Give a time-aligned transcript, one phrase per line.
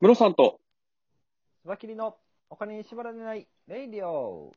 [0.00, 0.60] ムロさんと、
[1.60, 2.14] スバキリの
[2.50, 4.52] お金に縛られないレイディオ。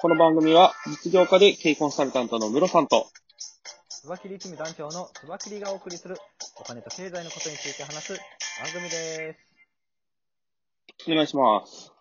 [0.00, 0.72] この番組は
[1.04, 3.06] 実業家で経営コンサルタントのムロさんと、
[3.88, 6.16] スバキリ一味団長のスバキリがお送りする
[6.60, 8.14] お金と経済のことについて話す
[8.60, 9.38] 番組です。
[11.08, 11.92] お願いします。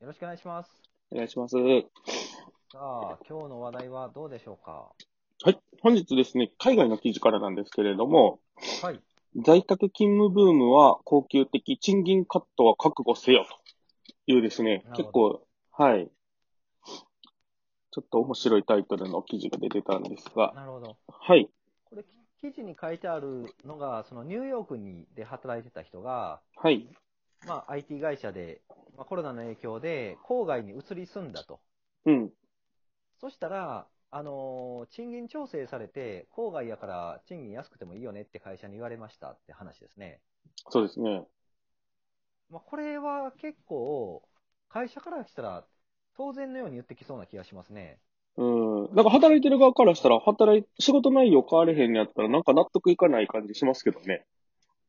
[0.00, 0.70] よろしくお願いします。
[1.10, 1.56] お願いします。
[2.72, 4.92] さあ、今日の話題はどうでしょうか？
[5.42, 5.58] はい。
[5.82, 8.38] 本日ですね、海外の記事からなんですけれども、
[8.80, 9.00] はい。
[9.44, 16.08] 在宅勤務ブームは恒久的、賃金カットは覚悟せよというですね結ほ構、はい。
[17.90, 20.96] ちょっと面白いタイトルの記事が出てたんですが、なるほど。
[21.08, 21.50] はい。
[21.86, 22.04] これ、
[22.40, 26.86] 記事に書いてあるのが、そのニューヨークにで働いてた人が、はい。
[27.48, 28.60] まあ、IT 会社で、
[28.96, 31.58] まあ、コロナの影響で郊外に移り住んだと。
[32.06, 32.30] うん。
[33.20, 40.20] そしたら、あのー賃金調整されて、郊外やから賃金安くてもいいよねって会社に言われましたって話ですね。
[40.70, 41.26] そうですね。
[42.50, 44.28] まあ、これは結構、
[44.68, 45.66] 会社からしたら、
[46.14, 47.98] 当然のように言ってきそうな気がしますね。
[48.36, 48.44] う
[48.92, 48.94] ん。
[48.94, 54.26] なんか働いてる側からしたら、働い、仕事内容変われへんのやったら、なんか納得いかない感じしますけどね。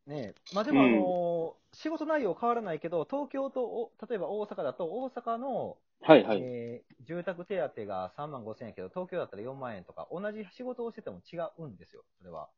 [0.07, 6.47] ねえまあ、でも、うんあのー仕事内容変わらないけど、東京とお、例えば大阪だと、大阪の、はいはい。
[6.47, 6.70] えー
[7.11, 12.49] 住宅手当が3万5千円やけど、東京だったら4万円とか、同じ仕事をしてても違うんですよ、それは。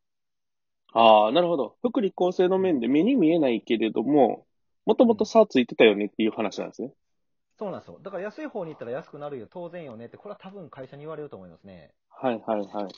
[0.92, 1.76] ああ、なるほど。
[1.82, 4.46] 福利厚生の面で目に見えないけれども、
[4.86, 6.92] もともと差ついてたよねっていう話なんですね。
[7.58, 7.98] そうなんですよ。
[8.00, 11.92] だから安い方に行ったら安くなるよ、当然よねって、これは多分会社に言われると思いますね。
[12.10, 12.94] はいはいはい。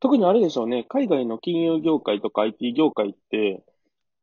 [0.00, 0.84] 特にあれでしょうね。
[0.88, 3.64] 海外の金融業界とか IT 業界って、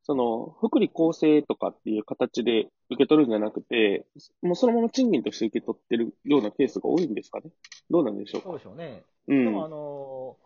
[0.10, 4.08] その、福利厚生とかっていう形で受け取るんじゃなくて、
[4.42, 7.52] もうそのまま賃金として受け取ってるようなケースが多いんですかね？
[7.92, 8.48] どうなんでしょうか？
[8.48, 9.06] そうでしょうね。
[9.28, 9.70] うでも、あん。
[9.70, 10.38] の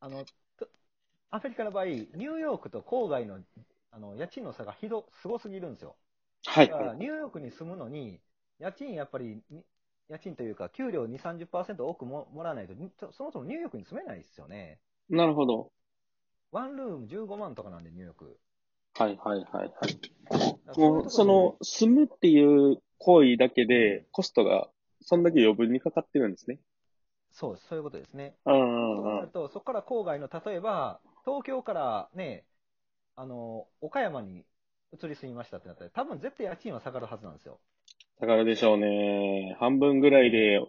[0.00, 0.68] ーあの、と
[1.30, 3.40] アメリカの場合、ニューヨークと郊外の
[3.92, 5.96] あの家賃の差がひど、すごすぎるんですよ。
[6.44, 6.96] はいだから、はい。
[6.96, 8.20] ニューヨークに住むのに、
[8.60, 9.64] 家賃やっぱり、に
[10.08, 14.80] 家賃というか、給料2、30%多くももらわないと、にそもそもニューヨークに住めないですよね。
[15.10, 15.70] なるほど。
[16.52, 18.38] ワンルーム15万とかなんで、ニューヨーク。
[18.94, 19.72] はいはいはいはい。
[21.06, 24.68] う、その、住むっていう行為だけで、コストが、
[25.00, 26.58] そんだけ余分にかかってるんですね。
[27.32, 28.36] そうです、そういうことですね。
[28.46, 29.28] うんうそんうんる。
[29.28, 32.44] と、そこから郊外の、例えば、東京からね、
[33.16, 34.44] あの、岡山に
[34.92, 37.58] 移り住みましたってなったら、多分絶対家賃は下がるはずなんですよ。
[38.20, 39.56] だからでしょうね。
[39.58, 40.60] 半分ぐらいで、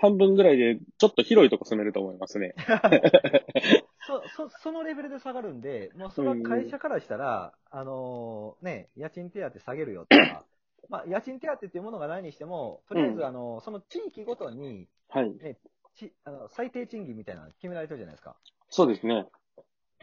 [0.00, 2.54] 半分ぐらいで、ちょっと広いとこ住めると思いますね。
[4.08, 10.46] そ、そ、そのレベルで下がるんで、もうそれは会社からしたら、あのね、家賃手当下げるよとか、
[10.88, 15.56] まあ、家賃手当っていうものがないにしても、とりあえず、うんあの、その地域ごとに、はい。
[15.94, 18.36] ちあの最低賃金みたいなの決められてるじゃないですか。
[18.70, 19.26] そうですね。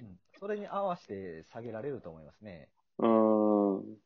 [0.02, 0.20] うん。
[0.40, 2.70] それに合わせて下げられると思いますね。
[3.00, 3.98] うーん。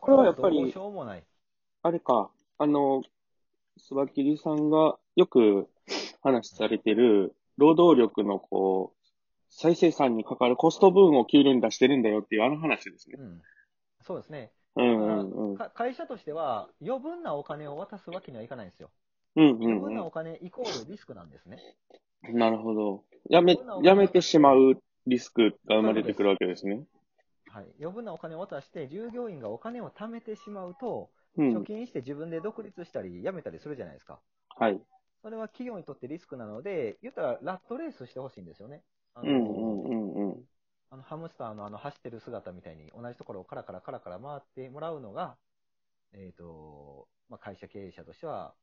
[0.00, 1.24] これはやっぱりしようもない。
[1.82, 3.02] あれか、あの、
[3.78, 5.68] スバキリさんがよく
[6.22, 9.06] 話されてる、労働力のこう、
[9.50, 13.16] 再生産にかかるコスト分を給料に出してるんだよっていうあの話ですね。
[13.18, 13.42] うん。
[14.06, 14.52] そうですね。
[14.76, 18.90] うん会社としては、余分なお金を渡すわけにはいかないんですよ。
[19.36, 21.58] うん余分うんなお金イコールリスクなんですね。
[22.28, 22.38] うん。
[22.38, 23.04] なるほど。
[23.30, 26.84] やめやめてしまうリスクが生まれてくるわけですね。
[27.48, 27.66] はい。
[27.80, 31.64] 余分なお金を渡して、従業員がお金を貯めてしまうと、うん貯。
[31.64, 34.20] 金して自分で独立したり、辞めたりするじゃないですか。
[34.58, 34.80] はい。
[35.26, 38.82] それは企業にとってリスクなので、言ったらラットレースしてほしいんですよね。
[39.12, 40.44] あのうんうんうんうん。
[40.88, 45.36] あのハムスターのあの走ってる姿みたいに同じところをカラカラカラカラ回ってもらうのが、
[46.12, 48.54] えっ、と、まあ、会社経営者としては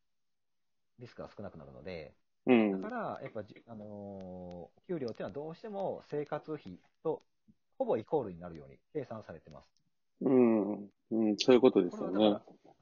[0.99, 2.13] リスクが少なくなるので、
[2.45, 7.23] うんだから、やっぱじ、あのー給料っていうのはどうしても生活費と
[7.77, 9.69] ほぼイコールになるように計算されてます。
[10.21, 10.71] うん。
[10.71, 11.35] うん。
[11.37, 12.37] そういうことですよね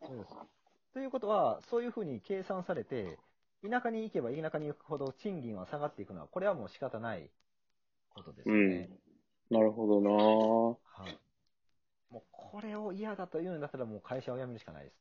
[0.05, 0.35] そうです。
[0.93, 3.17] ということは、そういうふうに計算されて、
[3.67, 7.29] 田舎に行けば田舎に行くほど賃金は下がっていくのは、これはもう仕方ない
[8.09, 8.89] ことですよね。
[9.49, 10.77] なるほどなは
[11.09, 11.17] い。
[12.09, 14.95] もうこれを嫌だというんだったら、もう会社を辞めるしかないです。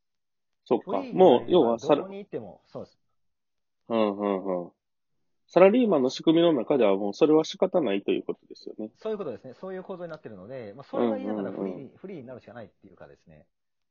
[0.67, 1.03] そっか。
[1.13, 2.99] もう、要はさらどこ、に行っても、そうです。
[3.89, 4.71] うんうんうん。
[5.49, 8.91] サラリーマンの仕組みの中ではもうそれは仕方ないということですよね。
[8.99, 9.55] そういうことですね。
[9.61, 13.47] そういう構造になってるので、まあ、それが嫌ならフリーフリーになるしかないっていうかですね。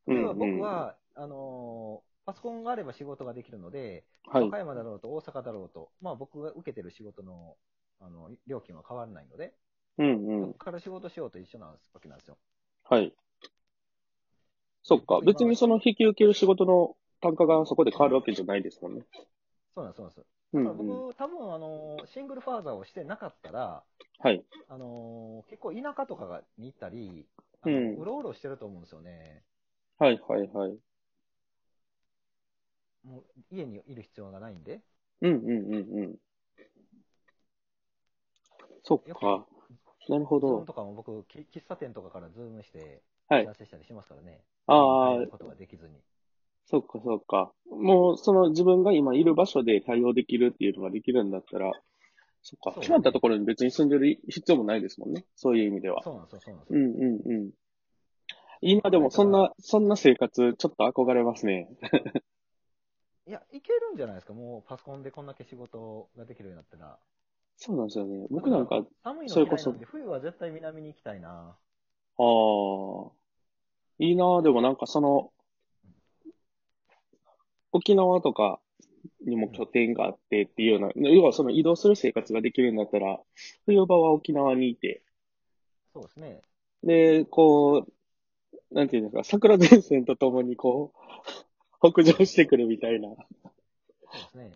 [0.07, 4.47] うん例えば僕は、あのーパソコンがあれば仕事ができるので、はい和。
[4.49, 7.55] 歌山だろうと大阪だろうと、まあ僕が受けてる仕事の、
[7.99, 9.55] あの、料金は変わらないので、
[9.97, 10.59] うんうんそこ。
[10.59, 12.37] から仕事しようと一緒なんですわけなんですよ。
[12.83, 13.11] はい。
[14.83, 15.21] そっか。
[15.25, 19.05] 別にその引き受ける仕事の単価がそこで変わるわけじゃないですもんね。
[19.73, 20.25] そうなんです、そうなんです。
[20.53, 20.87] うん、だからうん。
[20.87, 23.83] 僕、多分、あの、シングルファーザーをしてなかったら、
[24.19, 24.45] はい。
[24.67, 27.25] あの、結構田舎とかがに行ったり、
[27.63, 29.43] あのうんうろうろしてると思うんですよね。
[29.97, 30.77] はい、はい、はい。
[33.09, 34.81] もう家にいる必要がないんで。
[35.21, 36.15] うん、うん、うん、うん。
[38.83, 39.47] そっか。
[40.07, 40.65] なるほどズーム。
[40.65, 44.41] とかも僕、き喫茶店とかからズームして、はいしたりしますからね。
[44.65, 45.95] ああことができずに。
[46.65, 47.51] そっか、そっか。
[47.71, 51.71] もう、その自分が今いる場所で対応できるっていうのができるんだったら、
[52.41, 52.79] そっか。
[52.79, 55.25] 決まったところに別に住んでる必要もないですもんね。
[55.35, 56.03] そういう意味では。
[56.03, 56.79] そうなんですよ、そうなんですよ。
[56.79, 57.51] うん、うん、うん。
[58.61, 61.69] 今でもそんな、そんな生活、ちょっと憧れますね。
[63.29, 64.33] いや、いけるんじゃないですか？
[64.33, 66.97] もうパソコンでこんだけ仕事ができるようになったら。
[67.57, 68.25] そうなんですよね。
[68.31, 69.45] 僕なんか、寒いのそ
[69.85, 71.55] 冬は絶対南に行きたいな。
[72.17, 73.11] ああ、
[73.99, 74.41] いいなぁ。
[74.41, 75.31] でもなんかその、
[77.71, 78.59] 沖縄とか
[79.23, 83.19] にも拠点があってっていうような、要はその移動する生活ができるんだったら、
[83.67, 85.03] 冬場は沖縄にいて、
[85.93, 86.41] そうですね。
[86.83, 87.85] で、こ
[88.71, 90.99] う、なんていうんですか、桜前線とともにこう、
[91.81, 93.09] 北上してくるみたいな。
[93.09, 93.17] そう
[94.13, 94.51] ですね。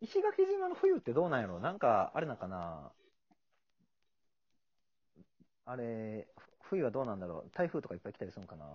[0.00, 2.92] 石垣島の冬ってどうなんやろなんか、あれなんかな？
[5.64, 6.28] あれ、
[6.62, 7.50] ふ冬はどうなんだろう？
[7.54, 8.66] 台風とかいっぱい来たりするのかな？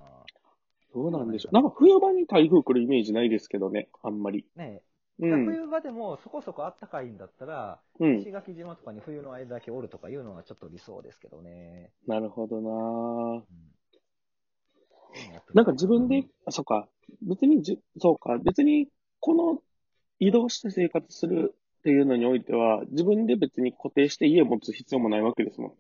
[0.93, 1.53] どうなんでしょう？
[1.53, 4.45] なんか冬場に台風来るイメージないですけどね、あんまり。
[4.55, 4.81] ね
[5.21, 5.45] え、うん。
[5.45, 8.31] 冬場でもそこそこ暖かいんだったら、うん石。
[8.31, 11.91] 垣島とかに冬の間だけおるとかいうのがちょっと理想ですけどね。
[12.07, 13.35] なるほどなぁ。
[13.35, 13.43] うん
[15.53, 16.87] なんか自分で、あ、そっか。
[17.21, 18.37] 別にじ、そうか。
[18.37, 18.87] 別に、
[19.19, 19.61] この
[20.19, 25.73] 移動して生活するっていうのにおいては、自分で別に固定して家を持つ必要もないわけですもん。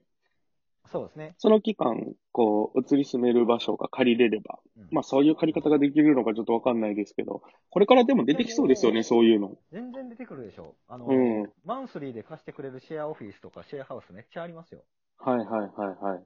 [0.91, 1.35] そうですね。
[1.37, 4.59] その期間、こう、移り住める場所が借りれれば。
[4.77, 9.57] うんまあそういう借り方ができるのかちょっとわかんないですけど、これからでも出てきそうですよね、そういうの。
[9.71, 10.75] 全然出てくるでしょ。
[10.89, 14.83] あの、うんマンスリーで貸してくれるシェアオフィスとかシェアハウスめっちゃありますよ。
[15.17, 16.23] はいはいはいはい。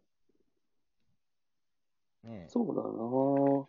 [2.25, 3.65] ねえそうだなぁ。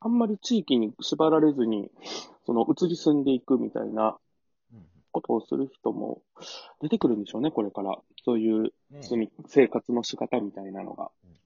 [0.00, 1.90] あんまり地域に縛られずに、
[2.46, 4.18] その移り住んでいくみたいな
[4.72, 6.22] うんことをする人も
[6.80, 7.98] 出てくるんでしょうね、これから。
[8.24, 11.10] そういう住み生活の仕方みたいなのが。
[11.24, 11.36] うんうん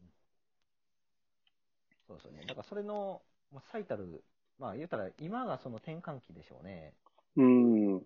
[2.07, 2.45] そうですよね。
[2.47, 4.23] だからそれの、まあ、最たる、
[4.59, 6.93] まあ言うたら今がその転換期でしょうね。
[7.37, 8.03] うん。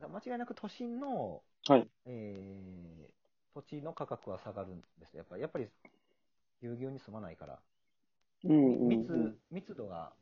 [0.00, 1.86] 間違いなく都心の、はい。
[2.06, 3.20] えー
[3.52, 5.18] 土地の価格は下がるんですよ。
[5.18, 5.68] やっぱり、やっぱり、
[6.60, 7.58] ぎゅうぎゅうに住まないから。
[8.44, 10.12] うんうん、う密ん。、密度が、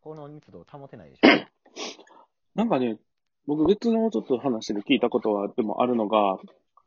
[0.00, 1.28] この密度を保てないでしょ。
[2.54, 2.98] なんかね、
[3.46, 6.38] 僕別のちょっと話で聞いたことはでもあるのが、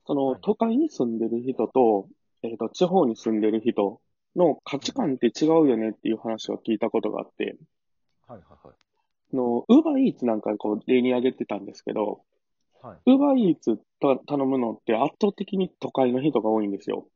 [0.06, 2.08] そのはい都会に住んでる人と、
[2.42, 4.02] えっ、と、地方に住んでる人
[4.36, 7.58] の価値観って違うよねっていう話を聞いたことがあって、
[8.28, 8.76] はいはいはい。
[9.34, 12.24] あの、ウーバーイーツなんかこう例に挙げてたんですけど、
[12.82, 12.98] はい。
[13.06, 17.08] ウーバーイーツた頼むのって圧倒的に都会の人が多いんですよ。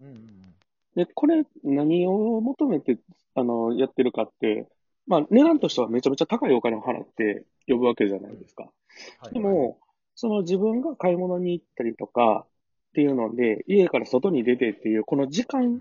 [0.00, 0.54] うんうんうん。
[0.96, 2.98] で、これ何を求めて、
[3.34, 4.68] あの、やってるかって、
[5.06, 8.70] まあ値段としてはめちゃめちゃ高いお金を払って呼ぶわけじゃないですか。
[9.18, 9.78] はいでも、
[10.14, 15.80] その自分が買い物に行ったりとかっていうので、家から外に出てっていう、この時間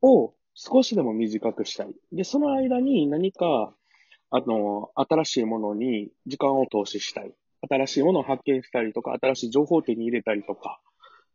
[0.00, 1.94] を少しでも短くしたい。
[2.12, 3.74] で、その間に何か、
[4.30, 7.32] あの、新しいものに時間を投資したい。
[7.68, 10.80] 新しいものを発見したりとか、新しい情報を手に入れたりとか、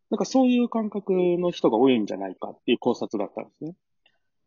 [0.09, 3.75] なんかそういう感覚の人が多いんじゃないかっていう考察だったんですね。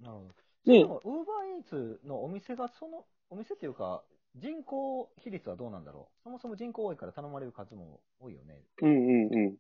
[0.01, 0.35] なるほど。
[0.65, 4.03] でウーバーイーツのお店が、その、お店っていうか、
[4.37, 6.23] 人口比率はどうなんだろう？
[6.25, 8.63] そもそも人口多いから頼まれる数も多いよね。
[8.81, 9.57] うんうんうん。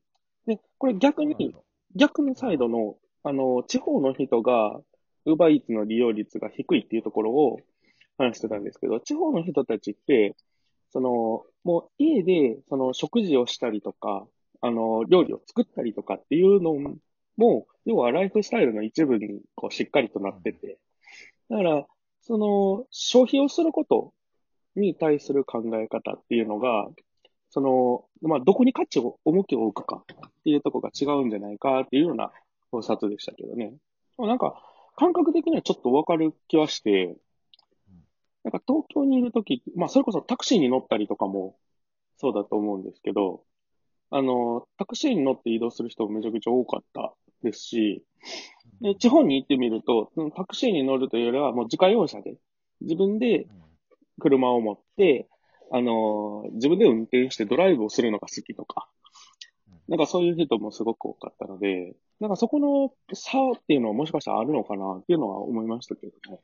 [0.46, 1.54] で、これ逆に
[1.96, 4.80] 逆のサイドの、あの、地方の人が、
[5.26, 7.60] ウーバーイーツの利用率が低いっていうところを
[8.16, 10.36] 話してたんですけど、地方の人たちって、
[10.92, 14.26] その、もう家で、その食事をしたりとか、
[14.60, 16.74] あの、料理を作ったりとかっていうの
[17.36, 20.78] も、要はライフスタイルの一部に、こう、しっかりとなってて、
[21.48, 21.86] だから、
[22.20, 24.12] その、消費をすること
[24.76, 26.88] に対する考え方っていうのが、
[27.48, 32.30] その、まあ、どこに価値を、重きを置くかっていうところが違うんじゃないかっていうような
[32.70, 33.74] 考察でしたけどね。
[34.18, 34.62] なんか、
[34.96, 37.16] 感覚的にはちょっとわかる気はして、
[38.44, 41.56] なんか東京にいるとき、まあそれこそタクシーに乗ったりとかも
[42.16, 43.42] そうだと思うんですけど、
[44.10, 48.04] あの、タクシーに乗って移動する人もめちゃくちゃ多かったですし、
[48.82, 52.36] うで地方に行ってみると、タクシーに乗るというよりはもう自家用車で、
[52.80, 53.48] 自分でうん
[54.20, 55.28] 車を持って、
[55.72, 58.88] あの、自分で運転してドライブをするのが好きとか、
[59.88, 66.38] なんかそういう人もすごく多かったので、なんかそこの差っていうのはもしかしたらあるのかなっていうのは思いましたけどね。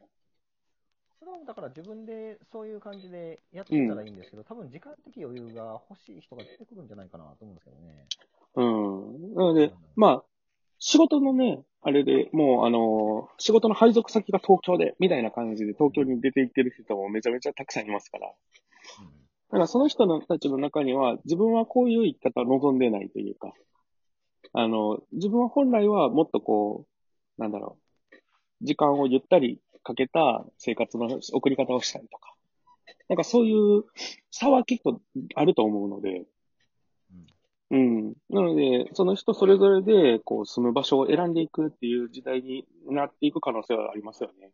[1.45, 8.07] だから自分でそういう感じでやってたらいいんですけど、多分時間的余裕が欲しい人が出てくるんじゃないかなと思うんですけどね。
[8.55, 9.35] うん。
[9.35, 10.25] なので、まあ、
[10.79, 18.29] 仕事のね、あれで、もう、あの、仕事の配属先が東京で、みたいな感じで東京に出て行ってる人もめちゃめちゃたくさんいますから。
[19.01, 23.53] うんだからその人のたちの中には、自分はこういう生き方を望んでないというか、
[24.53, 26.87] あの、自分は本来はもっとこ
[27.39, 27.79] う、なんだろ
[28.13, 28.21] う、
[28.63, 32.35] 時間をゆったりかけた生活の送り方をしたりとか、
[33.09, 33.85] なんかそういう
[34.33, 35.01] 差は結構
[35.37, 36.25] あると思うので、
[37.71, 38.15] うん。
[38.31, 44.53] なので、その人それぞれで、こう、住む場所を選んでいくっていう時代になっていく可能性はありますよね。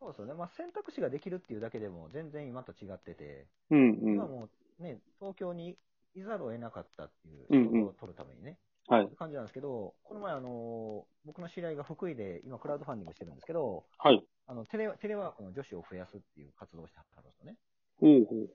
[0.00, 0.32] そうですよね。
[0.32, 4.26] まあ、選択肢ができるっていうだけでも全然今と違ってて、うんうん今。
[4.26, 4.48] も
[4.80, 5.76] うね、東京に
[6.14, 9.08] いざるを得なかったっていううんうん仕事を取るためにね、はい。
[9.16, 14.22] 感じなんですけど、この前あの、僕の知り合いが福井で今クラウドファンディングしてるんですけど、はい。
[14.46, 17.56] あのテレテレワークの女子を増やすっていう活動をしてはるんですよね。
[18.00, 18.50] ほうほう。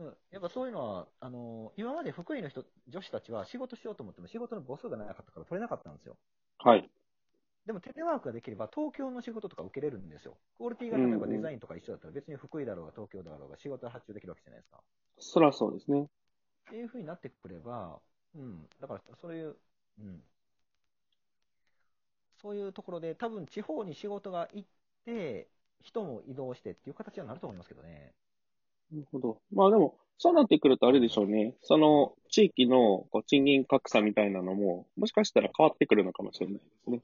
[0.00, 6.16] うん、やっぱそういうのは、あの今まで福井の人、女子たちは仕事しようと思っても仕事の母数がなかったから取れなかったんですよ。
[6.58, 6.90] はい。
[7.66, 10.36] でもテレワークができれば東京の仕事とか受けれるんですよ。
[10.56, 14.80] クオリティが例えばデザインとか一緒だったら別に福井だろうが東京だろうが仕事が発注できるわけじゃないですか。
[15.18, 16.02] そらそうですね。
[16.02, 16.06] っ
[16.70, 18.00] ていう風になってくれば、
[18.34, 19.56] うん、だからそういう、
[19.98, 20.22] うん、
[22.40, 24.68] そういうところで多分地方に仕事が行っ
[25.04, 25.48] て、
[25.82, 28.12] 人も移動してっていう形にはなると思いますけどね。
[28.92, 29.40] なるほど。
[29.52, 31.54] まあでも、そうなってくるとあれでしょうね。
[31.62, 37.00] その地域のこう賃金格差みたいなのも、もしかしたら変わってくるのかもしれないですね。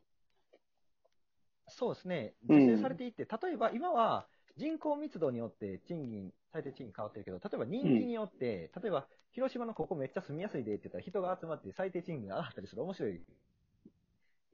[1.68, 13.20] そうですね、うん是正されていって、例えば今は人口密度によって賃金、最低賃金変わってるけど、例えば人気によって、例えば広島のここめっちゃ住みやすいでって言ったら人が集まって最低賃金が上がったりする面白い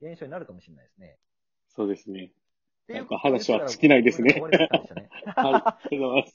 [0.01, 1.17] 現象になるかもしれないですね。
[1.69, 2.31] そうですね。
[2.83, 4.43] っていうなんか話は尽きないですねはい。
[4.43, 6.31] ありがとうございます。